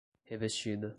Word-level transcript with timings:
revestida 0.25 0.89